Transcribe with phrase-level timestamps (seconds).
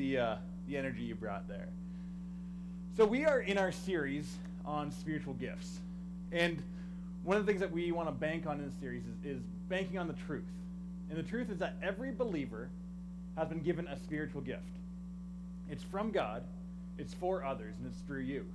[0.00, 0.36] the, uh,
[0.66, 1.68] the energy you brought there.
[2.96, 4.34] So, we are in our series
[4.64, 5.78] on spiritual gifts.
[6.32, 6.62] And
[7.22, 9.42] one of the things that we want to bank on in this series is, is
[9.68, 10.44] banking on the truth.
[11.10, 12.68] And the truth is that every believer
[13.36, 14.62] has been given a spiritual gift.
[15.70, 16.42] It's from God,
[16.98, 18.46] it's for others, and it's through you.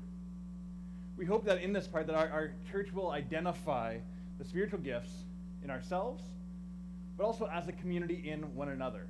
[1.18, 3.98] We hope that in this part that our, our church will identify
[4.40, 5.12] the spiritual gifts
[5.64, 6.24] in ourselves,
[7.18, 9.06] but also as a community in one another.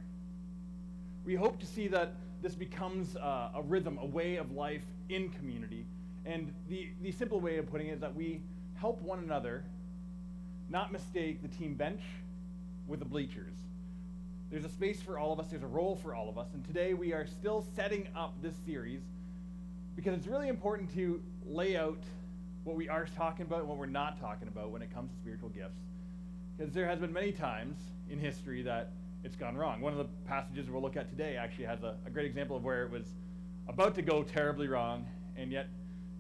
[1.25, 5.29] We hope to see that this becomes uh, a rhythm, a way of life in
[5.29, 5.85] community.
[6.25, 8.41] And the, the simple way of putting it is that we
[8.75, 9.63] help one another
[10.69, 12.01] not mistake the team bench
[12.87, 13.53] with the bleachers.
[14.49, 16.65] There's a space for all of us, there's a role for all of us, and
[16.65, 19.01] today we are still setting up this series
[19.95, 22.01] because it's really important to lay out
[22.63, 25.17] what we are talking about and what we're not talking about when it comes to
[25.17, 25.79] spiritual gifts.
[26.57, 27.77] Because there has been many times
[28.09, 28.91] in history that
[29.25, 29.81] it's gone wrong.
[29.81, 32.63] One of the passages we'll look at today actually has a, a great example of
[32.63, 33.05] where it was
[33.67, 35.67] about to go terribly wrong, and yet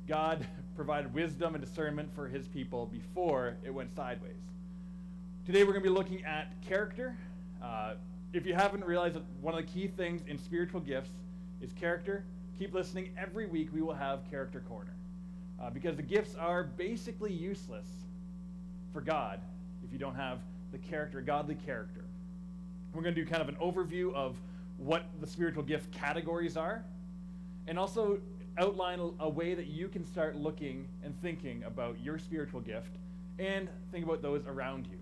[0.07, 4.41] God provided wisdom and discernment for his people before it went sideways.
[5.45, 7.15] Today we're going to be looking at character.
[7.63, 7.93] Uh,
[8.33, 11.11] if you haven't realized that one of the key things in spiritual gifts
[11.61, 12.23] is character,
[12.57, 13.11] keep listening.
[13.19, 14.93] Every week we will have Character Corner.
[15.61, 17.85] Uh, because the gifts are basically useless
[18.91, 19.39] for God
[19.85, 20.39] if you don't have
[20.71, 22.04] the character, godly character.
[22.95, 24.37] We're going to do kind of an overview of
[24.77, 26.83] what the spiritual gift categories are,
[27.67, 28.19] and also
[28.57, 32.95] outline a way that you can start looking and thinking about your spiritual gift
[33.37, 34.97] and think about those around you.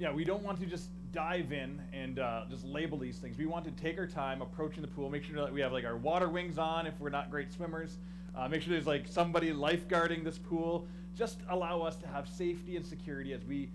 [0.00, 3.38] Yeah, we don't want to just dive in and uh, just label these things.
[3.38, 5.84] We want to take our time approaching the pool, make sure that we have like
[5.84, 7.98] our water wings on if we're not great swimmers,
[8.34, 10.88] uh, make sure there's like somebody lifeguarding this pool.
[11.14, 13.68] Just allow us to have safety and security as we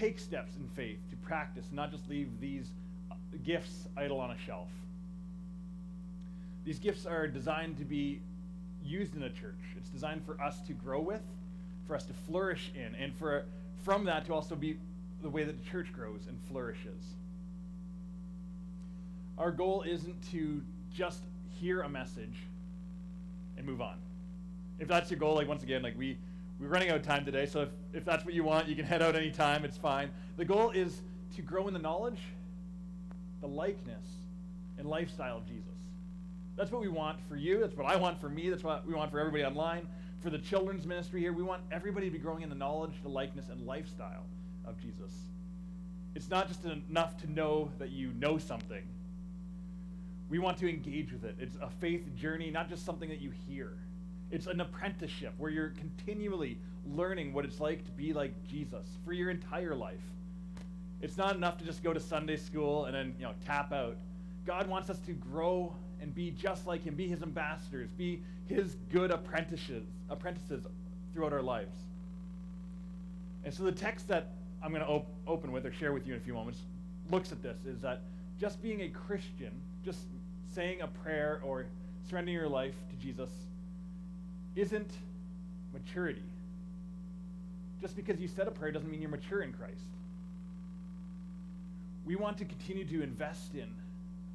[0.00, 2.70] take steps in faith to practice, not just leave these
[3.10, 4.68] uh, gifts idle on a shelf.
[6.64, 8.20] These gifts are designed to be
[8.82, 9.60] used in the church.
[9.76, 11.22] It's designed for us to grow with,
[11.86, 13.44] for us to flourish in, and for
[13.84, 14.76] from that to also be
[15.22, 17.14] the way that the church grows and flourishes.
[19.36, 20.62] Our goal isn't to
[20.94, 21.22] just
[21.60, 22.36] hear a message
[23.56, 23.96] and move on.
[24.78, 26.16] If that's your goal, like once again, like we
[26.60, 28.84] we're running out of time today, so if, if that's what you want, you can
[28.84, 30.10] head out anytime, it's fine.
[30.36, 31.00] The goal is
[31.36, 32.20] to grow in the knowledge,
[33.40, 34.04] the likeness,
[34.78, 35.64] and lifestyle of Jesus.
[36.56, 37.60] That's what we want for you.
[37.60, 38.50] That's what I want for me.
[38.50, 39.88] That's what we want for everybody online.
[40.20, 43.08] For the children's ministry here, we want everybody to be growing in the knowledge, the
[43.08, 44.26] likeness, and lifestyle
[44.66, 45.12] of Jesus.
[46.14, 48.82] It's not just enough to know that you know something.
[50.28, 51.36] We want to engage with it.
[51.40, 53.72] It's a faith journey, not just something that you hear.
[54.30, 56.58] It's an apprenticeship where you're continually
[56.94, 60.00] learning what it's like to be like Jesus for your entire life.
[61.02, 63.96] It's not enough to just go to Sunday school and then, you know, tap out.
[64.46, 68.76] God wants us to grow and be just like him, be his ambassadors, be his
[68.92, 70.64] good apprentices, apprentices
[71.12, 71.76] throughout our lives.
[73.44, 74.28] And so the text that
[74.62, 76.60] I'm going to op- open with or share with you in a few moments
[77.10, 78.02] looks at this is that
[78.38, 79.50] just being a Christian,
[79.84, 80.00] just
[80.54, 81.66] saying a prayer or
[82.08, 83.30] surrendering your life to Jesus
[84.56, 84.90] isn't
[85.72, 86.22] maturity.
[87.80, 89.86] Just because you said a prayer doesn't mean you're mature in Christ.
[92.04, 93.68] We want to continue to invest in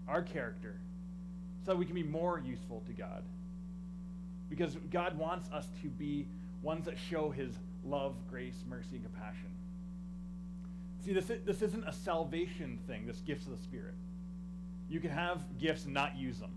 [0.07, 0.75] our character
[1.65, 3.23] so we can be more useful to God.
[4.49, 6.27] Because God wants us to be
[6.61, 7.53] ones that show his
[7.83, 9.49] love, grace, mercy, and compassion.
[11.03, 13.93] See, this, this isn't a salvation thing, this gifts of the Spirit.
[14.89, 16.51] You can have gifts and not use them.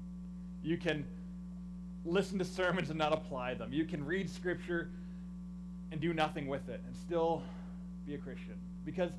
[0.62, 1.04] You can
[2.04, 3.72] listen to sermons and not apply them.
[3.72, 4.90] You can read Scripture
[5.90, 7.42] and do nothing with it and still
[8.06, 8.54] be a Christian.
[8.84, 9.10] Because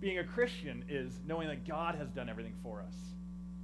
[0.00, 2.94] being a Christian is knowing that God has done everything for us.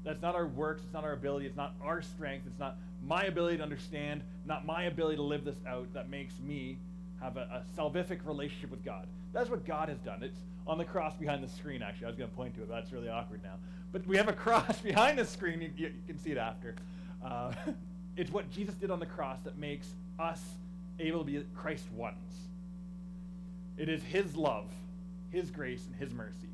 [0.04, 3.24] That's not our works, it's not our ability, it's not our strength, it's not my
[3.24, 6.78] ability to understand, not my ability to live this out that makes me
[7.20, 9.06] have a, a salvific relationship with God.
[9.32, 10.22] That's what God has done.
[10.22, 12.06] It's on the cross behind the screen, actually.
[12.06, 13.54] I was going to point to it, but that's really awkward now.
[13.92, 15.60] But we have a cross behind the screen.
[15.60, 16.76] You, you, can see it after.
[17.24, 17.52] Uh,
[18.18, 19.88] it's what Jesus did on the cross that makes
[20.18, 20.42] us
[21.00, 22.16] able to be Christ ones.
[23.78, 24.66] It is His love,
[25.30, 26.48] His grace, and His mercy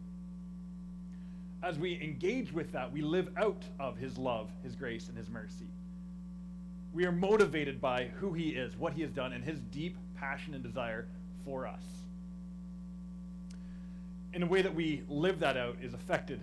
[1.64, 5.30] as we engage with that, we live out of his love, his grace, and his
[5.30, 5.66] mercy.
[6.92, 10.54] We are motivated by who he is, what he has done, and his deep passion
[10.54, 11.06] and desire
[11.44, 11.82] for us.
[14.34, 16.40] In a way that we live that out is affected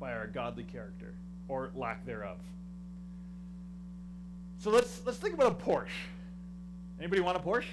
[0.00, 1.14] by our godly character
[1.48, 2.38] or lack thereof.
[4.66, 5.86] So let's let's think about a Porsche.
[6.98, 7.66] Anybody want a Porsche?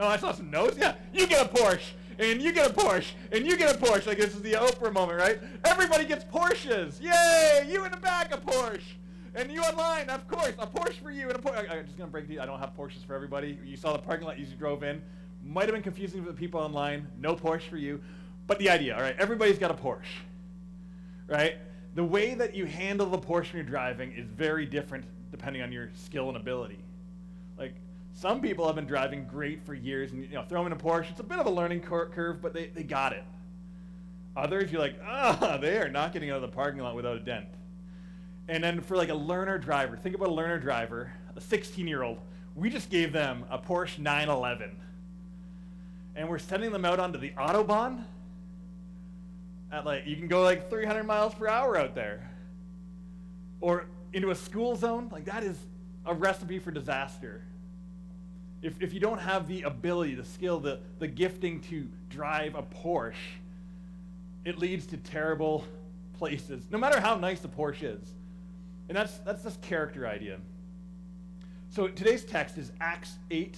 [0.00, 0.76] oh, I saw some notes.
[0.76, 4.08] Yeah, you get a Porsche, and you get a Porsche, and you get a Porsche.
[4.08, 5.38] Like this is the Oprah moment, right?
[5.64, 7.00] Everybody gets Porsches.
[7.00, 7.70] Yay!
[7.70, 8.80] You in the back a Porsche.
[9.36, 11.70] And you online, of course, a Porsche for you and a Porsche.
[11.70, 12.40] I'm just gonna break the.
[12.40, 13.56] I don't have Porsches for everybody.
[13.64, 15.00] You saw the parking lot you drove in.
[15.44, 17.06] Might have been confusing for the people online.
[17.16, 18.00] No Porsche for you,
[18.48, 18.96] but the idea.
[18.96, 20.18] All right, everybody's got a Porsche,
[21.28, 21.58] right?
[21.94, 25.72] The way that you handle the Porsche when you're driving is very different depending on
[25.72, 26.78] your skill and ability.
[27.58, 27.74] Like
[28.14, 30.82] some people have been driving great for years, and you know, throw them in a
[30.82, 31.10] Porsche.
[31.10, 33.24] It's a bit of a learning cur- curve, but they, they got it.
[34.36, 37.20] Others, you're like, ah, they are not getting out of the parking lot without a
[37.20, 37.46] dent.
[38.48, 42.02] And then for like a learner driver, think about a learner driver, a 16 year
[42.02, 42.18] old.
[42.54, 44.76] We just gave them a Porsche 911.
[46.14, 48.04] And we're sending them out onto the Autobahn
[49.72, 52.30] at like, you can go like 300 miles per hour out there.
[53.60, 55.08] Or into a school zone.
[55.10, 55.56] Like, that is
[56.04, 57.42] a recipe for disaster.
[58.60, 62.62] If, if you don't have the ability, the skill, the, the gifting to drive a
[62.62, 63.14] Porsche,
[64.44, 65.64] it leads to terrible
[66.18, 68.14] places, no matter how nice the Porsche is.
[68.88, 70.38] And that's, that's this character idea.
[71.70, 73.56] So today's text is Acts 8,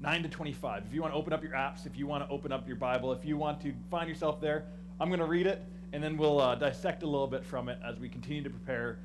[0.00, 0.84] 9 to 25.
[0.86, 2.76] If you want to open up your apps, if you want to open up your
[2.76, 4.66] Bible, if you want to find yourself there,
[5.00, 7.78] I'm going to read it, and then we'll uh, dissect a little bit from it
[7.84, 8.98] as we continue to prepare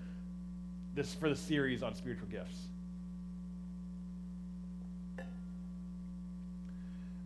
[0.95, 2.67] this for the series on spiritual gifts.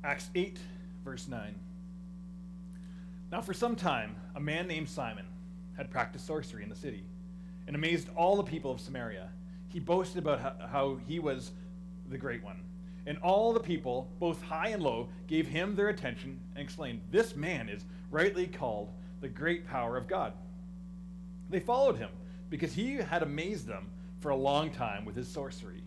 [0.03, 0.59] Acts 8,
[1.05, 1.55] verse 9.
[3.31, 5.25] Now, for some time, a man named Simon
[5.77, 7.03] had practiced sorcery in the city
[7.67, 9.29] and amazed all the people of Samaria.
[9.69, 10.39] He boasted about
[10.69, 11.51] how, he was
[12.09, 12.57] the great one.
[13.05, 17.35] And all the people, both high and low, gave him their attention and exclaimed, This
[17.35, 20.33] man is rightly called the great power of God.
[21.49, 22.09] They followed him
[22.49, 23.89] because he had amazed them
[24.19, 25.83] for a long time with his sorcery.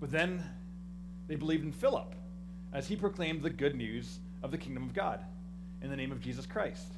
[0.00, 0.44] But then
[1.26, 2.14] they believed in Philip
[2.72, 5.20] as he proclaimed the good news of the kingdom of God
[5.82, 6.92] in the name of Jesus Christ.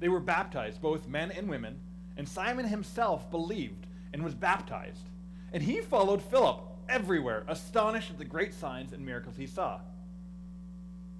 [0.00, 1.78] They were baptized, both men and women
[2.16, 5.08] and Simon himself believed and was baptized.
[5.52, 6.60] And he followed Philip
[6.90, 9.80] everywhere, astonished at the great signs and miracles he saw.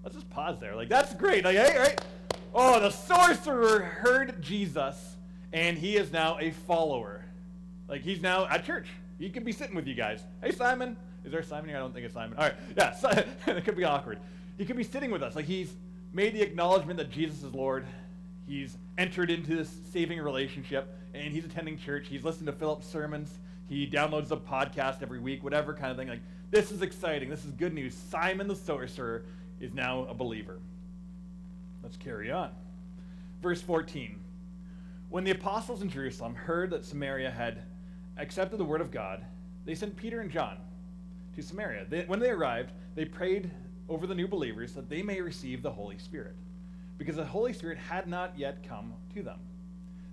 [0.02, 0.74] Let's just pause there.
[0.74, 1.44] Like, that's great.
[1.44, 2.00] Like, hey, right?
[2.54, 5.16] Oh, the sorcerer heard Jesus,
[5.52, 7.24] and he is now a follower.
[7.88, 8.88] Like, he's now at church.
[9.18, 10.22] He could be sitting with you guys.
[10.42, 10.96] Hey, Simon.
[11.24, 11.76] Is there Simon here?
[11.76, 12.38] I don't think it's Simon.
[12.38, 12.54] All right.
[12.76, 14.18] Yeah, so, it could be awkward.
[14.58, 15.36] He could be sitting with us.
[15.36, 15.72] Like, he's
[16.12, 17.86] made the acknowledgement that Jesus is Lord,
[18.50, 22.08] He's entered into this saving relationship, and he's attending church.
[22.08, 23.38] He's listening to Philip's sermons.
[23.70, 26.08] He downloads a podcast every week, whatever kind of thing.
[26.08, 27.30] Like, this is exciting.
[27.30, 27.94] This is good news.
[27.94, 29.24] Simon the sorcerer
[29.60, 30.58] is now a believer.
[31.80, 32.50] Let's carry on.
[33.40, 34.18] Verse 14.
[35.08, 37.62] When the apostles in Jerusalem heard that Samaria had
[38.16, 39.24] accepted the word of God,
[39.64, 40.56] they sent Peter and John
[41.36, 41.86] to Samaria.
[41.88, 43.52] They, when they arrived, they prayed
[43.88, 46.34] over the new believers that they may receive the Holy Spirit
[46.98, 49.38] because the Holy Spirit had not yet come to them.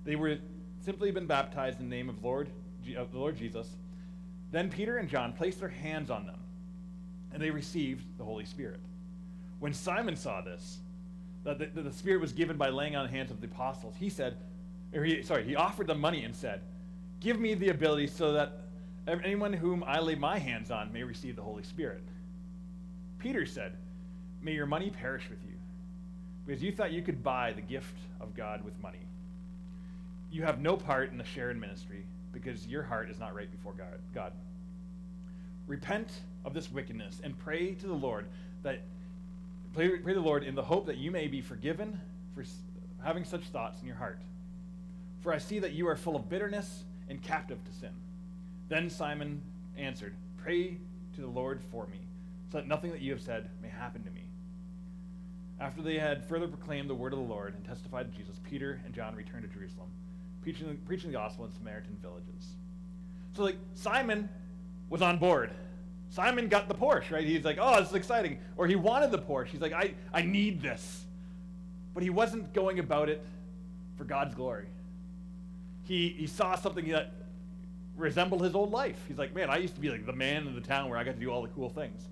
[0.05, 0.37] They were
[0.85, 2.51] simply been baptized in the name of Lord
[2.95, 3.67] of the Lord Jesus.
[4.51, 6.39] Then Peter and John placed their hands on them,
[7.33, 8.79] and they received the Holy Spirit.
[9.59, 10.79] When Simon saw this,
[11.43, 13.95] that the, that the Spirit was given by laying on the hands of the apostles,
[13.99, 14.37] he said,
[14.93, 16.61] or he, sorry, he offered them money and said,
[17.19, 18.53] "Give me the ability so that
[19.07, 22.03] anyone whom I lay my hands on may receive the Holy Spirit."
[23.19, 23.73] Peter said,
[24.41, 25.57] "May your money perish with you."
[26.47, 29.05] because you thought you could buy the gift of God with money.
[30.31, 32.05] You have no part in the share in ministry
[32.41, 33.99] because your heart is not right before God.
[34.13, 34.31] God.
[35.65, 36.09] Repent
[36.45, 38.25] of this wickedness and pray to the Lord
[38.63, 38.81] that
[39.73, 41.99] pray, pray to the Lord in the hope that you may be forgiven
[42.33, 42.43] for
[43.03, 44.19] having such thoughts in your heart.
[45.21, 47.91] For I see that you are full of bitterness and captive to sin.
[48.69, 49.41] Then Simon
[49.77, 50.77] answered, Pray
[51.15, 51.99] to the Lord for me,
[52.51, 54.21] so that nothing that you have said may happen to me.
[55.59, 58.79] After they had further proclaimed the word of the Lord and testified to Jesus, Peter
[58.85, 59.89] and John returned to Jerusalem,
[60.41, 62.55] preaching preaching the gospel in Samaritan villages.
[63.35, 64.29] So, like, Simon
[64.89, 65.51] was on board.
[66.09, 67.25] Simon got the Porsche, right?
[67.25, 68.39] He's like, oh, this is exciting.
[68.55, 69.47] Or he wanted the Porsche.
[69.47, 71.05] He's like, I, I need this.
[71.93, 73.23] But he wasn't going about it
[73.97, 74.67] for God's glory.
[75.83, 77.11] He, he saw something that
[77.95, 78.97] resembled his old life.
[79.07, 81.03] He's like, man, I used to be like the man in the town where I
[81.03, 82.07] got to do all the cool things.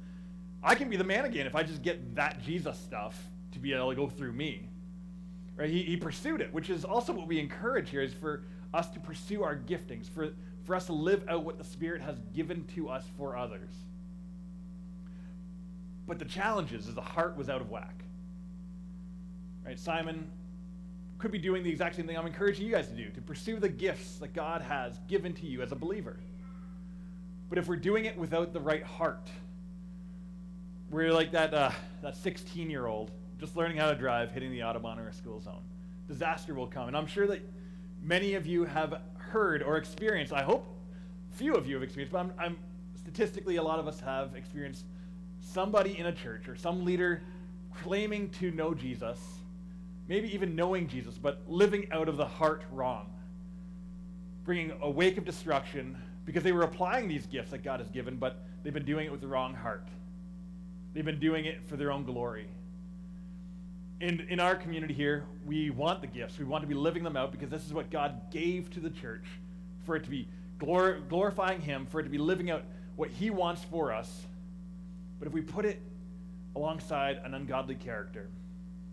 [0.64, 3.18] I can be the man again if I just get that Jesus stuff
[3.52, 4.68] to be able to go through me.
[5.58, 5.70] Right?
[5.70, 8.44] He, he pursued it, which is also what we encourage here is for
[8.74, 10.34] us to pursue our giftings, for,
[10.64, 13.72] for us to live out what the Spirit has given to us for others.
[16.08, 18.04] But the challenge is, is the heart was out of whack.
[19.66, 19.80] Right?
[19.80, 20.30] Simon
[21.18, 23.60] could be doing the exact same thing I'm encouraging you guys to do, to pursue
[23.60, 26.18] the gifts that God has given to you as a believer.
[27.50, 29.30] But if we're doing it without the right heart,
[30.90, 31.72] we're like that uh,
[32.02, 35.42] that 16 year old just learning how to drive, hitting the autobahn or a school
[35.42, 35.64] zone.
[36.08, 37.42] Disaster will come, and I'm sure that
[38.02, 40.32] many of you have heard or experienced.
[40.32, 40.66] I hope
[41.32, 42.58] few of you have experienced, but I'm, I'm
[42.98, 44.86] statistically a lot of us have experienced
[45.42, 47.22] somebody in a church or some leader
[47.84, 49.20] claiming to know Jesus,
[50.08, 53.12] maybe even knowing Jesus, but living out of the heart wrong,
[54.46, 58.16] bringing a wake of destruction because they were applying these gifts that God has given,
[58.16, 59.88] but they've been doing it with the wrong heart.
[60.94, 62.48] They've been doing it for their own glory.
[64.02, 66.38] In, in our community here, we want the gifts.
[66.38, 68.90] We want to be living them out because this is what God gave to the
[68.90, 69.26] church
[69.86, 70.28] for it to be
[70.60, 72.64] glor- glorifying Him, for it to be living out
[72.96, 74.26] what He wants for us.
[75.20, 75.82] But if we put it
[76.56, 78.30] alongside an ungodly character,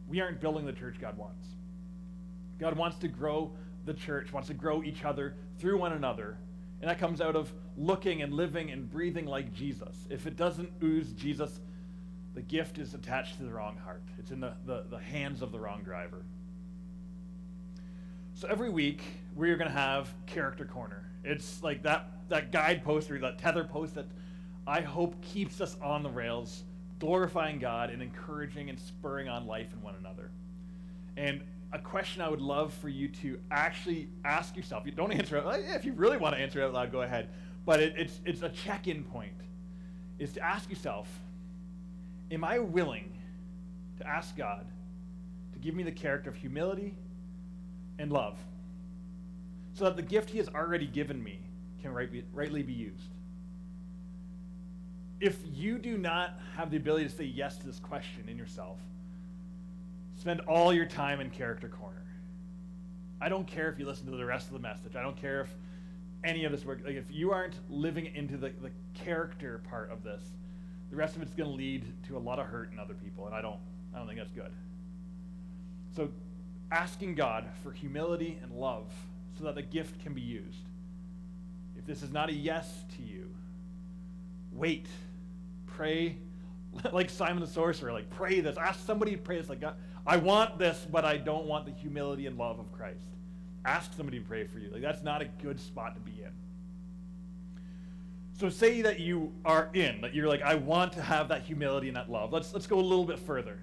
[0.06, 1.46] we aren't building the church God wants.
[2.58, 3.52] God wants to grow
[3.84, 6.36] the church, wants to grow each other through one another.
[6.80, 10.06] And that comes out of looking and living and breathing like Jesus.
[10.10, 11.60] If it doesn't ooze Jesus,
[12.34, 14.02] the gift is attached to the wrong heart.
[14.18, 16.24] It's in the, the, the hands of the wrong driver.
[18.34, 19.02] So every week,
[19.36, 21.04] we're going to have Character Corner.
[21.24, 24.06] It's like that, that guidepost or that tether post that
[24.66, 26.62] I hope keeps us on the rails,
[26.98, 30.30] glorifying God and encouraging and spurring on life in one another.
[31.16, 34.84] And a question I would love for you to actually ask yourself.
[34.86, 35.44] You don't answer it.
[35.74, 37.28] If you really want to answer it out loud, go ahead.
[37.64, 39.32] But it, it's, it's a check-in point.
[40.18, 41.08] Is to ask yourself,
[42.32, 43.12] am I willing
[43.98, 44.66] to ask God
[45.52, 46.94] to give me the character of humility
[47.98, 48.38] and love
[49.74, 51.38] so that the gift He has already given me
[51.82, 53.10] can rightly be used?
[55.20, 58.78] If you do not have the ability to say yes to this question in yourself,
[60.18, 62.02] spend all your time in Character Corner.
[63.20, 64.96] I don't care if you listen to the rest of the message.
[64.96, 65.54] I don't care if
[66.24, 66.80] any of this work.
[66.84, 70.22] Like if you aren't living into the, the character part of this,
[70.92, 73.24] the rest of it's going to lead to a lot of hurt in other people,
[73.24, 73.56] and I don't,
[73.94, 74.52] I don't think that's good.
[75.96, 76.10] So,
[76.70, 78.92] asking God for humility and love
[79.38, 80.68] so that the gift can be used.
[81.78, 83.26] If this is not a yes to you,
[84.52, 84.86] wait,
[85.64, 86.16] pray,
[86.92, 88.58] like Simon the sorcerer, like pray this.
[88.58, 89.48] Ask somebody to pray this.
[89.48, 93.06] Like God, I want this, but I don't want the humility and love of Christ.
[93.64, 94.68] Ask somebody to pray for you.
[94.70, 96.32] Like that's not a good spot to be in.
[98.42, 101.86] So say that you are in, that you're like, I want to have that humility
[101.86, 102.32] and that love.
[102.32, 103.56] Let's, let's go a little bit further.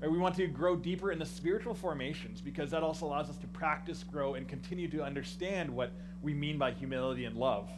[0.00, 3.36] Right, we want to grow deeper in the spiritual formations because that also allows us
[3.36, 7.70] to practice, grow, and continue to understand what we mean by humility and love.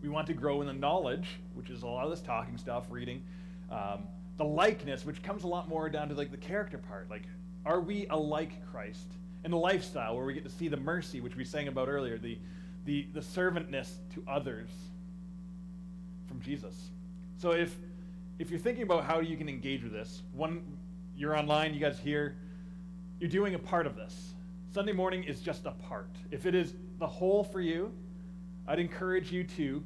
[0.00, 2.84] We want to grow in the knowledge, which is a lot of this talking stuff,
[2.88, 3.24] reading.
[3.68, 4.04] Um,
[4.36, 7.10] the likeness, which comes a lot more down to like the character part.
[7.10, 7.24] Like,
[7.64, 9.10] are we alike Christ?
[9.42, 12.16] And the lifestyle, where we get to see the mercy, which we sang about earlier,
[12.16, 12.38] the,
[12.86, 14.70] the, the servantness to others
[16.26, 16.90] from Jesus.
[17.36, 17.76] So if
[18.38, 20.62] if you're thinking about how you can engage with this, one,
[21.16, 22.36] you're online, you guys here,
[23.18, 24.34] you're doing a part of this.
[24.74, 26.10] Sunday morning is just a part.
[26.30, 27.92] If it is the whole for you,
[28.68, 29.82] I'd encourage you to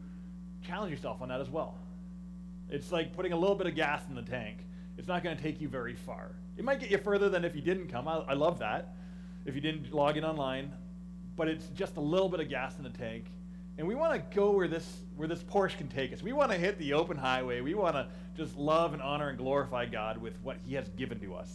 [0.67, 1.77] challenge yourself on that as well.
[2.69, 4.59] It's like putting a little bit of gas in the tank.
[4.99, 6.33] It's not going to take you very far.
[6.57, 8.09] It might get you further than if you didn't come.
[8.09, 8.95] I, I love that.
[9.47, 10.73] If you didn't log in online,
[11.41, 13.25] but it's just a little bit of gas in the tank.
[13.79, 16.23] And we want to go where this where this Porsche can take us.
[16.23, 17.63] We want to hit the open highway.
[17.63, 21.19] We want to just love and honor and glorify God with what He has given
[21.21, 21.51] to us.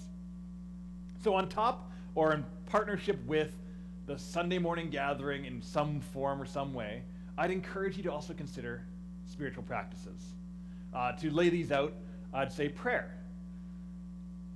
[1.24, 3.52] So on top or in partnership with
[4.08, 7.04] the Sunday morning gathering in some form or some way,
[7.38, 8.82] I'd encourage you to also consider
[9.28, 10.20] spiritual practices.
[10.96, 11.94] Uh, to lay these out,
[12.34, 13.16] I'd say prayer.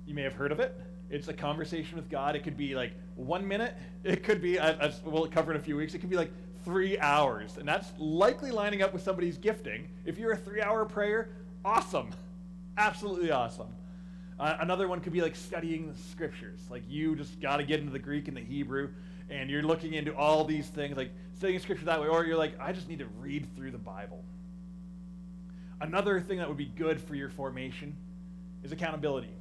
[0.08, 0.76] You may have heard of it.
[1.08, 2.34] It's a conversation with God.
[2.34, 2.94] It could be like
[3.26, 3.76] one minute.
[4.04, 6.32] It could be, as we'll cover in a few weeks, it could be like
[6.64, 7.56] three hours.
[7.56, 9.88] And that's likely lining up with somebody's gifting.
[10.04, 11.30] If you're a three hour prayer,
[11.64, 12.10] awesome.
[12.76, 13.68] Absolutely awesome.
[14.38, 16.60] Uh, another one could be like studying the scriptures.
[16.70, 18.88] Like you just got to get into the Greek and the Hebrew,
[19.28, 22.08] and you're looking into all these things, like studying scripture that way.
[22.08, 24.24] Or you're like, I just need to read through the Bible.
[25.82, 27.96] Another thing that would be good for your formation
[28.62, 29.32] is accountability.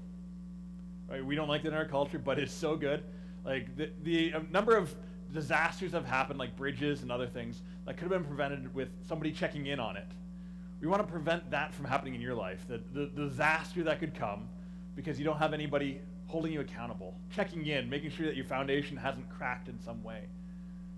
[1.09, 1.25] Right?
[1.25, 3.03] We don't like that in our culture, but it's so good.
[3.49, 4.93] Like the, the number of
[5.33, 9.31] disasters have happened, like bridges and other things, that could have been prevented with somebody
[9.31, 10.05] checking in on it.
[10.79, 13.99] We want to prevent that from happening in your life, the, the, the disaster that
[13.99, 14.47] could come
[14.95, 18.95] because you don't have anybody holding you accountable, checking in, making sure that your foundation
[18.95, 20.25] hasn't cracked in some way.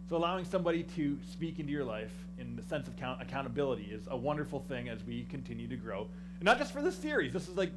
[0.10, 4.10] So allowing somebody to speak into your life in the sense of count- accountability is
[4.12, 6.10] a wonderful thing as we continue to grow.
[6.40, 7.32] And not just for this series.
[7.32, 7.72] This is like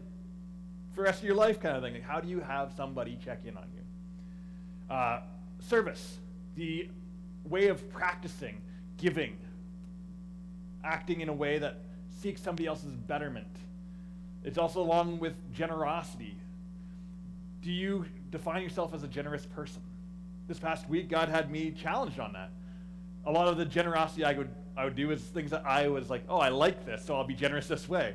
[0.90, 1.94] for the rest of your life kind of thing.
[1.94, 3.83] Like how do you have somebody check in on you?
[4.90, 5.20] Uh,
[5.68, 6.18] service
[6.56, 6.88] the
[7.48, 8.60] way of practicing
[8.98, 9.36] giving,
[10.82, 11.78] acting in a way that
[12.20, 13.46] seeks somebody else's betterment,
[14.44, 16.36] It's also along with generosity.
[17.62, 19.80] Do you define yourself as a generous person?
[20.48, 22.50] This past week, God had me challenged on that.
[23.24, 26.10] A lot of the generosity I would, I would do is things that I was
[26.10, 28.14] like, oh, I like this, so I'll be generous this way.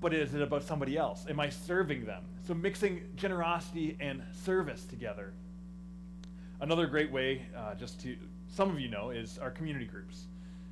[0.00, 1.26] But is it about somebody else?
[1.30, 2.24] Am I serving them?
[2.48, 5.32] So mixing generosity and service together.
[6.60, 8.16] Another great way, uh, just to
[8.48, 10.26] some of you know, is our community groups.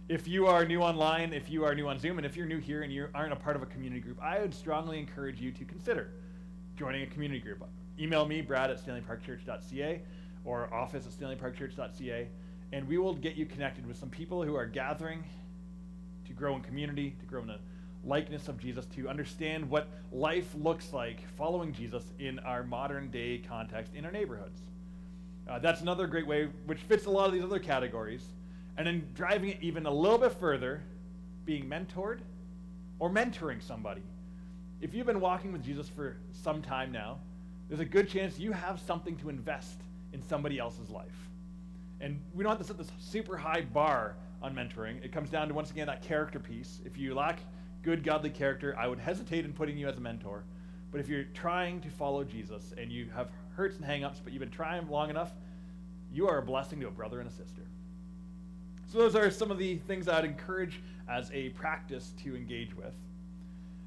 [0.09, 2.59] If you are new online, if you are new on Zoom, and if you're new
[2.59, 5.51] here and you aren't a part of a community group, I would strongly encourage you
[5.53, 6.11] to consider
[6.77, 7.65] joining a community group.
[7.99, 10.01] Email me, brad at stanleyparkchurch.ca
[10.45, 12.29] or office at stanleyparkchurch.ca,
[12.73, 15.23] and we will get you connected with some people who are gathering
[16.27, 17.59] to grow in community, to grow in a
[18.05, 23.39] likeness of Jesus, to understand what life looks like following Jesus in our modern day
[23.39, 24.61] context in our neighborhoods.
[25.49, 28.23] Uh, that's another great way, which fits a lot of these other categories.
[28.77, 30.83] And then driving it even a little bit further,
[31.45, 32.21] being mentored
[32.99, 34.03] or mentoring somebody.
[34.81, 37.19] If you've been walking with Jesus for some time now,
[37.69, 39.81] there's a good chance you have something to invest
[40.13, 41.29] in somebody else's life.
[42.01, 45.03] And we don't have to set this super high bar on mentoring.
[45.05, 46.81] It comes down to, once again, that character piece.
[46.85, 47.39] If you lack
[47.83, 50.45] good, godly character, I would hesitate in putting you as a mentor.
[50.91, 54.41] But if you're trying to follow Jesus and you have hurts and hangups, but you've
[54.41, 55.33] been trying long enough,
[56.13, 57.63] you are a blessing to a brother and a sister.
[58.91, 62.95] So those are some of the things I'd encourage as a practice to engage with.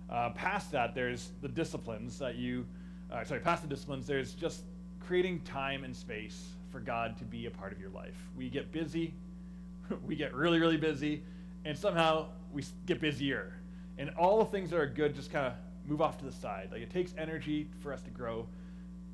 [0.10, 2.66] Uh, past that, there's the disciplines that you,
[3.12, 4.64] uh, sorry, past the disciplines, there's just
[5.00, 8.16] creating time and space for God to be a part of your life.
[8.36, 9.14] We get busy,
[10.06, 11.24] we get really, really busy,
[11.66, 13.54] and somehow we get busier.
[13.98, 15.54] And all the things that are good just kind of
[15.88, 16.70] move off to the side.
[16.72, 18.48] Like it takes energy for us to grow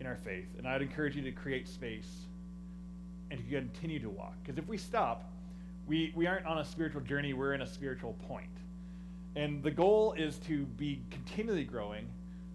[0.02, 0.48] in our faith.
[0.58, 2.10] And I'd encourage you to create space
[3.30, 4.34] and to continue to walk.
[4.44, 5.32] Because if we stop,
[5.88, 8.50] we, we aren't on a spiritual journey, we're in a spiritual point.
[9.36, 12.08] And the goal is to be continually growing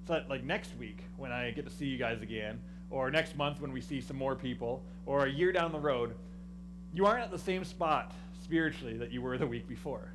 [0.06, 2.60] so that, like, next week when I get to see you guys again,
[2.90, 6.14] or next month when we see some more people, or a year down the road,
[6.92, 8.12] you aren't at the same spot
[8.42, 10.12] spiritually that you were the week before.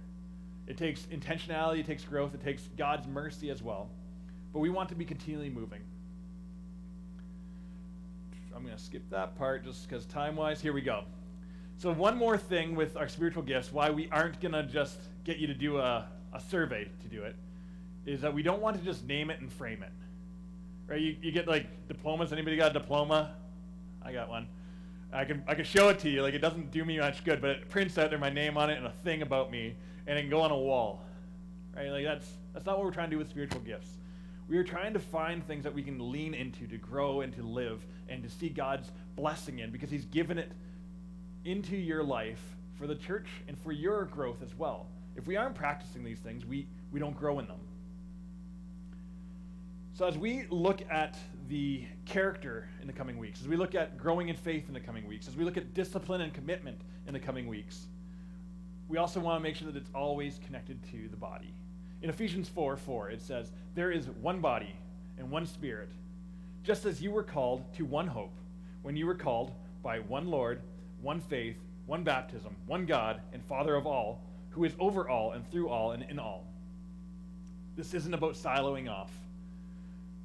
[0.68, 3.90] It takes intentionality, it takes growth, it takes God's mercy as well.
[4.54, 5.82] But we want to be continually moving.
[8.56, 10.62] I'm going to skip that part just because time wise.
[10.62, 11.04] Here we go.
[11.78, 15.38] So, one more thing with our spiritual gifts, why we aren't going to just get
[15.38, 17.36] you to do a, a survey to do it,
[18.06, 19.92] is that we don't want to just name it and frame it.
[20.88, 21.02] Right?
[21.02, 22.34] You, you get like diplomas.
[22.34, 23.34] Anybody got a diploma?
[24.04, 24.48] I got one.
[25.14, 26.22] I can, I can show it to you.
[26.22, 28.70] Like, it doesn't do me much good, but it prints out there my name on
[28.70, 29.76] it and a thing about me,
[30.08, 31.04] and it can go on a wall.
[31.76, 31.90] Right?
[31.90, 33.90] Like, that's, that's not what we're trying to do with spiritual gifts.
[34.52, 37.42] We are trying to find things that we can lean into to grow and to
[37.42, 40.52] live and to see God's blessing in because He's given it
[41.46, 42.42] into your life
[42.78, 44.88] for the church and for your growth as well.
[45.16, 47.62] If we aren't practicing these things, we, we don't grow in them.
[49.94, 53.98] So, as we look at the character in the coming weeks, as we look at
[53.98, 57.14] growing in faith in the coming weeks, as we look at discipline and commitment in
[57.14, 57.86] the coming weeks,
[58.90, 61.54] we also want to make sure that it's always connected to the body.
[62.02, 64.76] In Ephesians 4 4, it says, There is one body
[65.18, 65.90] and one spirit,
[66.64, 68.34] just as you were called to one hope
[68.82, 69.52] when you were called
[69.84, 70.62] by one Lord,
[71.02, 75.50] one faith, one baptism, one God, and Father of all, who is over all and
[75.52, 76.46] through all and in all.
[77.76, 79.12] This isn't about siloing off.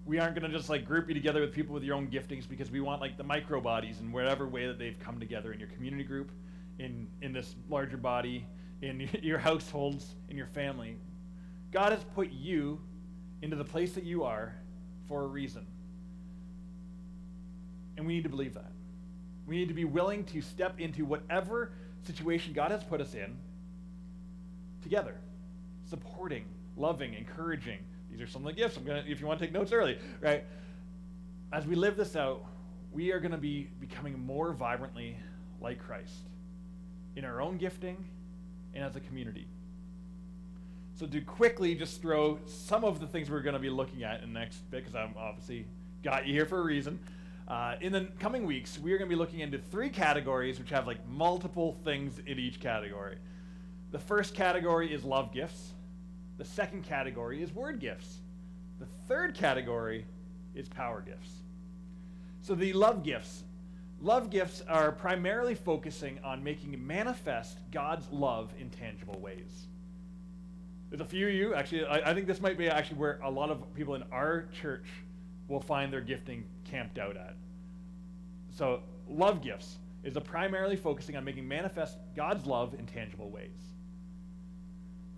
[0.05, 2.49] We aren't going to just like group you together with people with your own giftings
[2.49, 5.59] because we want like the micro bodies in whatever way that they've come together in
[5.59, 6.31] your community group,
[6.79, 8.47] in in this larger body,
[8.83, 10.97] in your households, in your family.
[11.73, 12.81] God has put you
[13.43, 14.55] into the place that you are
[15.09, 15.67] for a reason.
[17.97, 18.73] And we need to believe that.
[19.47, 21.73] We need to be willing to step into whatever
[22.05, 23.37] situation God has put us in
[24.83, 25.17] together,
[25.89, 26.45] supporting,
[26.77, 27.79] loving, encouraging.
[28.11, 28.77] These are some of the gifts.
[28.77, 30.45] I'm gonna, if you want to take notes early, right?
[31.53, 32.45] As we live this out,
[32.93, 35.17] we are going to be becoming more vibrantly
[35.61, 36.29] like Christ
[37.15, 38.05] in our own gifting
[38.75, 39.47] and as a community.
[40.97, 44.23] So to quickly just throw some of the things we're going to be looking at
[44.23, 45.67] in the next bit, because I'm obviously
[46.03, 46.99] got you here for a reason.
[47.47, 50.71] Uh, in the coming weeks, we are going to be looking into three categories which
[50.71, 53.19] have like multiple things in each category.
[53.93, 55.75] The first category is love gifts.
[56.39, 58.21] The second category is word gifts.
[58.81, 60.07] The third category
[60.55, 61.31] is power gifts.
[62.41, 63.45] So the love gifts.
[64.01, 69.67] Love gifts are primarily focusing on making manifest God's love in tangible ways.
[70.91, 73.31] There's a few of you, actually, I, I, think this might be actually where a
[73.31, 74.87] lot of people in our church
[75.49, 77.35] will find their gifting camped out at.
[78.51, 83.51] So, love gifts is primarily focusing on making manifest God's love in tangible ways.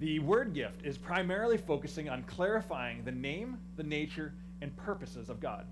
[0.00, 5.40] The word gift is primarily focusing on clarifying the name, the nature, and purposes of
[5.40, 5.66] God.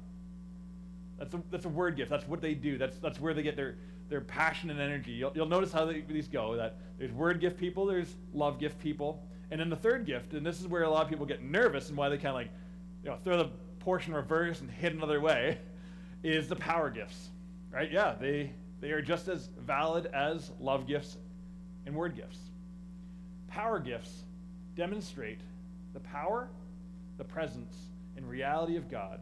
[1.19, 2.11] That's a, that's a word gift.
[2.11, 2.77] That's what they do.
[2.77, 3.77] That's, that's where they get their,
[4.09, 5.13] their passion and energy.
[5.13, 6.57] You'll, you'll notice how they, these go.
[6.57, 10.45] That there's word gift people, there's love gift people, and then the third gift, and
[10.45, 12.51] this is where a lot of people get nervous and why they kind of like,
[13.05, 13.51] you know, throw the
[13.85, 15.59] Porsche in reverse and hit another way,
[16.23, 17.29] is the power gifts,
[17.71, 17.91] right?
[17.91, 21.17] Yeah, they they are just as valid as love gifts
[21.87, 22.39] and word gifts.
[23.49, 24.25] Power gifts
[24.75, 25.41] demonstrate
[25.95, 26.51] the power,
[27.17, 27.75] the presence,
[28.17, 29.21] and reality of God.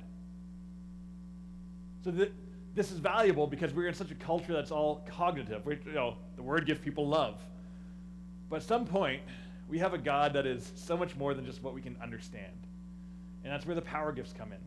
[2.02, 2.32] So that
[2.74, 5.64] this is valuable because we're in such a culture that's all cognitive.
[5.64, 7.40] We, you know, the word gift people love.
[8.50, 9.22] But at some point,
[9.68, 12.52] we have a God that is so much more than just what we can understand.
[13.42, 14.58] And that's where the power gifts come in.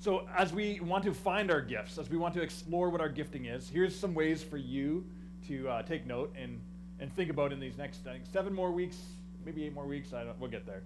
[0.00, 3.08] So, as we want to find our gifts, as we want to explore what our
[3.08, 5.04] gifting is, here's some ways for you
[5.48, 6.60] to uh, take note and,
[7.00, 8.96] and think about in these next think, seven more weeks,
[9.44, 10.12] maybe eight more weeks.
[10.12, 10.82] I don't, we'll get there.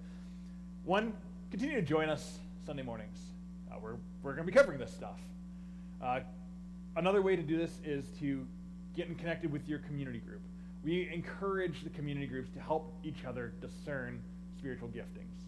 [0.84, 1.12] One,
[1.50, 3.18] continue to join us Sunday mornings.
[3.70, 5.20] Uh, we're we're going to be covering this stuff.
[6.00, 6.20] Uh,
[6.96, 8.46] another way to do this is to
[8.94, 10.40] get in connected with your community group.
[10.84, 14.20] We encourage the community groups to help each other discern
[14.58, 15.42] spiritual giftings.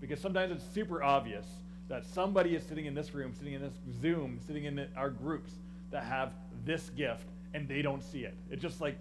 [0.00, 1.46] Because sometimes it's super obvious
[1.88, 5.52] that somebody is sitting in this room, sitting in this Zoom, sitting in our groups
[5.90, 6.32] that have
[6.64, 8.34] this gift and they don't see it.
[8.50, 8.98] It's just like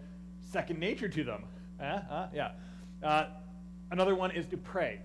[0.51, 1.43] second nature to them.
[1.79, 2.51] Uh, uh, yeah.
[3.03, 3.25] Uh,
[3.91, 4.99] another one is to pray.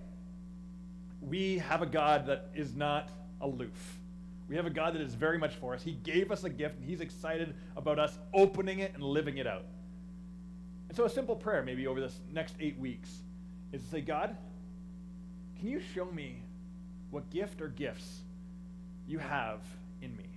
[1.21, 3.09] We have a God that is not
[3.41, 3.99] aloof.
[4.49, 5.83] We have a God that is very much for us.
[5.83, 9.47] He gave us a gift and He's excited about us opening it and living it
[9.47, 9.65] out.
[10.93, 13.09] And so, a simple prayer, maybe over this next eight weeks,
[13.71, 14.37] is to say, God,
[15.57, 16.43] can you show me
[17.09, 18.19] what gift or gifts
[19.07, 19.57] you have
[20.03, 20.29] in me.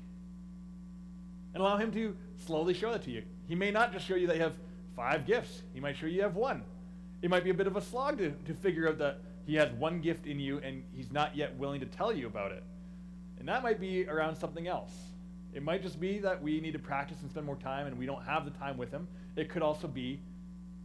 [1.52, 2.16] And allow him to
[2.46, 3.22] slowly show that to you.
[3.46, 4.54] He may not just show you that you have
[4.96, 6.62] five gifts, he might show you have one.
[7.20, 9.70] It might be a bit of a slog to, to figure out that he has
[9.72, 12.64] one gift in you and he's not yet willing to tell you about it.
[13.38, 14.92] And that might be around something else.
[15.52, 18.06] It might just be that we need to practice and spend more time and we
[18.06, 19.06] don't have the time with him.
[19.36, 20.20] It could also be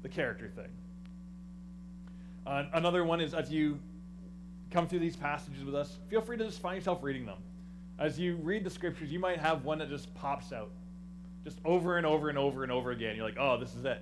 [0.02, 0.70] the character thing.
[2.46, 3.80] Uh, another one is as you
[4.72, 7.38] come through these passages with us, feel free to just find yourself reading them.
[8.00, 10.72] As you read the scriptures, you might have one that just pops out,
[11.44, 13.16] just over and over and over and over again.
[13.16, 14.02] You're like, oh, this is it.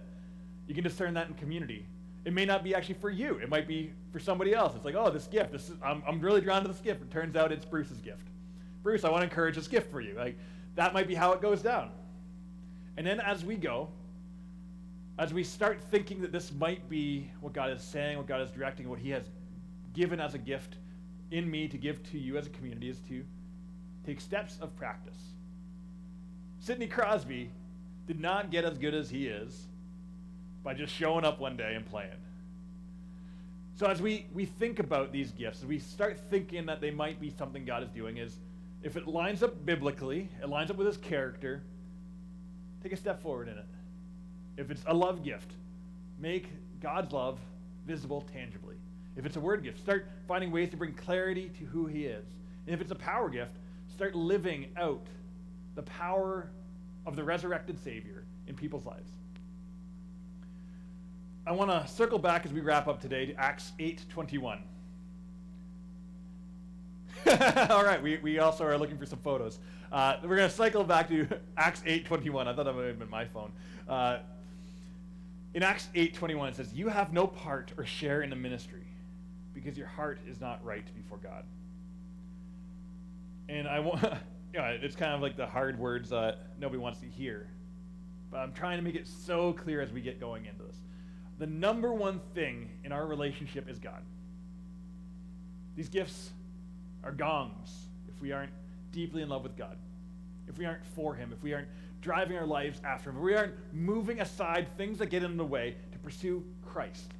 [0.68, 1.86] You can discern that in community.
[2.24, 3.36] It may not be actually for you.
[3.36, 4.76] It might be for somebody else.
[4.76, 5.52] It's like, oh, this gift.
[5.52, 7.02] This is, I'm, I'm really drawn to this gift.
[7.02, 8.28] It turns out it's Bruce's gift.
[8.84, 10.16] Bruce, I want to encourage this gift for you.
[10.16, 10.38] Like
[10.76, 11.92] that might be how it goes down.
[12.98, 13.90] And then as we go,
[15.19, 18.49] as we start thinking that this might be what God is saying, what God is
[18.51, 19.25] directing, what He has
[19.93, 20.77] given as a gift
[21.29, 23.25] in me to give to you as a community is to
[24.05, 25.17] take steps of practice.
[26.62, 27.51] Sidney Crosby
[28.08, 29.67] did not get as good as he is
[30.63, 32.10] by just showing up one day and playing.
[33.75, 37.29] So as we, we think about these gifts, we start thinking that they might be
[37.29, 38.38] something God is doing, is
[38.84, 41.62] if it lines up biblically, it lines up with his character,
[42.82, 43.65] take a step forward in it.
[44.60, 45.54] If it's a love gift,
[46.19, 46.50] make
[46.82, 47.39] God's love
[47.88, 48.76] visible tangibly.
[49.15, 52.26] If it's a word gift, start finding ways to bring clarity to who he is.
[52.65, 53.54] And if it's a power gift,
[53.88, 55.08] start living out
[55.76, 56.50] the power
[57.06, 59.10] of the resurrected Savior in people's lives.
[61.48, 64.60] I want to circle back as we wrap up today to Acts 8:21.
[67.69, 69.60] All right, we, we also are looking for some photos.
[69.89, 72.48] Uh, we're going to cycle back to Acts 8:21.
[72.48, 73.54] I thought that would have been my phone.
[73.88, 74.19] Uh,
[75.60, 78.89] in Acts 8:21, it says, "You have no part or share in the ministry."
[79.60, 81.43] because your heart is not right before God.
[83.48, 84.02] And I want,
[84.54, 87.48] you know, it's kind of like the hard words that nobody wants to hear.
[88.32, 90.78] But I'm trying to make it so clear as we get going into this.
[91.39, 94.02] The number one thing in our relationship is God.
[95.76, 96.32] These gifts
[97.04, 98.52] are gongs if we aren't
[98.91, 99.78] deeply in love with God,
[100.48, 101.69] if we aren't for Him, if we aren't
[102.02, 105.76] driving our lives after Him, we aren't moving aside things that get in the way
[105.92, 107.14] to pursue Christ.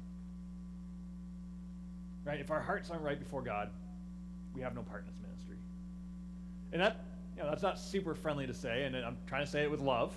[2.24, 2.40] Right?
[2.40, 3.70] If our hearts aren't right before God,
[4.54, 5.56] we have no part in this ministry.
[6.72, 7.04] And that,
[7.36, 9.80] you know, that's not super friendly to say, and I'm trying to say it with
[9.80, 10.14] love.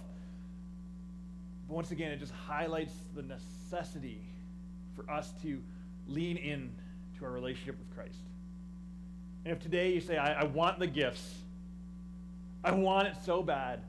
[1.67, 4.21] But once again, it just highlights the necessity
[4.95, 5.61] for us to
[6.07, 6.71] lean in
[7.17, 8.19] to our relationship with Christ.
[9.45, 11.35] And if today you say, I, I want the gifts,
[12.63, 13.81] I want it so bad,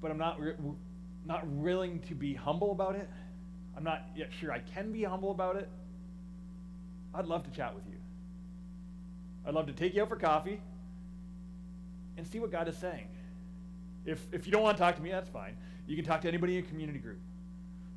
[0.00, 0.54] but I'm not, re-
[1.26, 3.08] not willing to be humble about it,
[3.76, 5.68] I'm not yet sure I can be humble about it,
[7.14, 7.94] I'd love to chat with you.
[9.46, 10.60] I'd love to take you out for coffee
[12.16, 13.08] and see what God is saying.
[14.04, 15.56] If, if you don't want to talk to me, that's fine.
[15.86, 17.18] You can talk to anybody in your community group.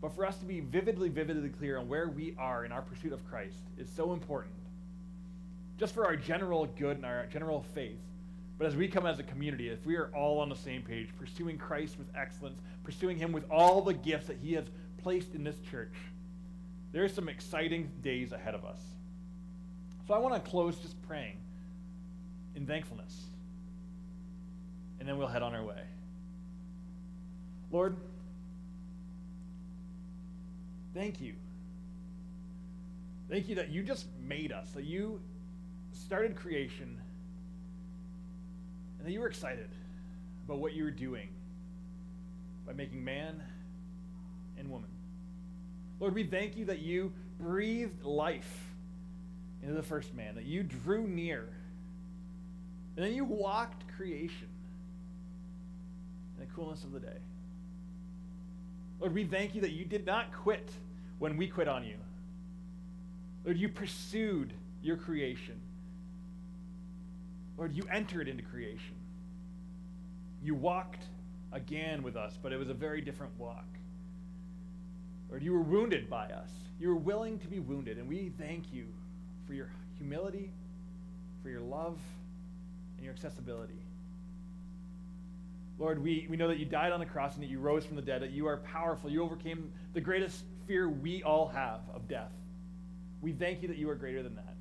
[0.02, 3.14] But for us to be vividly, vividly clear on where we are in our pursuit
[3.14, 4.54] of Christ is so important.
[5.78, 8.00] Just for our general good and our general faith.
[8.62, 11.08] But as we come as a community, if we are all on the same page,
[11.18, 14.66] pursuing Christ with excellence, pursuing Him with all the gifts that He has
[15.02, 15.96] placed in this church,
[16.92, 18.80] there are some exciting days ahead of us.
[20.08, 21.38] So I want to close just praying
[22.56, 23.20] in thankfulness.
[25.00, 25.82] And then we'll head on our way.
[27.72, 27.98] Lord,
[30.94, 31.34] thank you.
[33.28, 35.20] Thank you that you just made us, that you
[35.94, 37.00] started creation,
[39.02, 39.68] and that you were excited
[40.46, 41.30] about what you were doing
[42.68, 43.42] by making man
[44.60, 44.92] and woman.
[46.00, 48.70] Lord, we thank you that you breathed life
[49.64, 51.50] into the first man, that you drew near,
[52.96, 54.50] and then you walked creation
[56.38, 57.18] in the coolness of the day.
[59.00, 60.70] Lord, we thank you that you did not quit
[61.18, 61.98] when we quit on you.
[63.46, 65.60] Lord, you pursued your creation.
[67.62, 68.96] Lord, you entered into creation.
[70.42, 71.04] You walked
[71.52, 73.68] again with us, but it was a very different walk.
[75.30, 76.50] Lord, you were wounded by us.
[76.80, 78.88] You were willing to be wounded, and we thank you
[79.46, 80.50] for your humility,
[81.44, 82.00] for your love,
[82.98, 83.86] and your accessibility.
[85.78, 87.96] Lord, we, we know that you died on the cross and that you rose from
[87.96, 89.08] the dead, that you are powerful.
[89.08, 92.32] You overcame the greatest fear we all have of death.
[93.22, 94.56] We thank you that you are greater than that.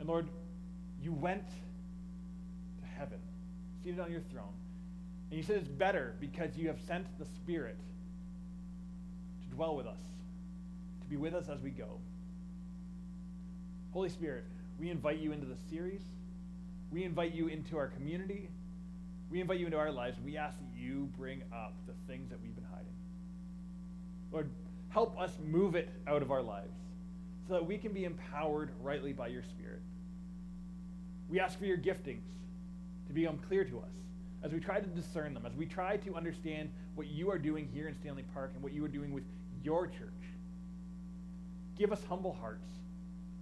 [0.00, 0.30] And Lord,
[1.02, 3.18] you went to heaven,
[3.82, 4.54] seated on your throne.
[5.30, 7.78] And you said it's better because you have sent the Spirit
[9.42, 10.00] to dwell with us,
[11.00, 11.98] to be with us as we go.
[13.92, 14.44] Holy Spirit,
[14.78, 16.02] we invite you into the series.
[16.90, 18.48] We invite you into our community.
[19.30, 20.18] We invite you into our lives.
[20.24, 22.92] We ask that you bring up the things that we've been hiding.
[24.30, 24.50] Lord,
[24.90, 26.76] help us move it out of our lives
[27.48, 29.80] so that we can be empowered rightly by your Spirit.
[31.32, 32.28] We ask for your giftings
[33.06, 33.94] to become clear to us
[34.44, 37.70] as we try to discern them, as we try to understand what you are doing
[37.72, 39.24] here in Stanley Park and what you are doing with
[39.64, 40.12] your church.
[41.78, 42.68] Give us humble hearts,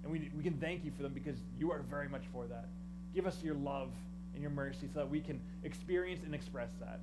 [0.04, 2.68] and we, we can thank you for them because you are very much for that.
[3.12, 3.90] Give us your love
[4.34, 7.00] and your mercy so that we can experience and express that.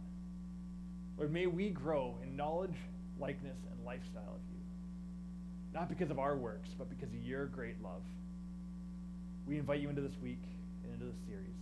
[1.17, 2.75] Lord, may we grow in knowledge,
[3.19, 4.61] likeness, and lifestyle of you.
[5.73, 8.03] Not because of our works, but because of your great love.
[9.45, 10.43] We invite you into this week
[10.93, 11.55] into this series.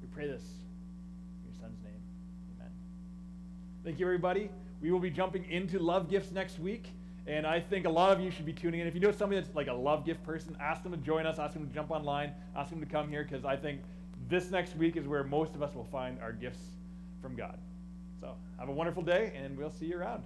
[0.00, 2.00] We pray this in your son's name.
[2.56, 2.70] Amen.
[3.84, 4.50] Thank you, everybody.
[4.80, 6.88] We will be jumping into love gifts next week.
[7.26, 8.86] And I think a lot of you should be tuning in.
[8.88, 11.38] If you know somebody that's like a love gift person, ask them to join us,
[11.38, 13.80] ask them to jump online, ask them to come here, because I think
[14.28, 16.62] this next week is where most of us will find our gifts
[17.20, 17.58] from God.
[18.20, 20.24] So have a wonderful day, and we'll see you around.